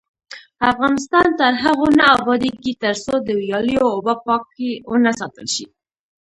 افغانستان 0.71 1.27
تر 1.39 1.51
هغو 1.63 1.87
نه 1.99 2.05
ابادیږي، 2.17 2.73
ترڅو 2.83 3.13
د 3.21 3.27
ویالو 3.39 3.85
اوبه 3.95 4.13
پاکې 4.25 4.69
ونه 4.89 5.11
ساتل 5.19 5.47
شي. 5.55 5.65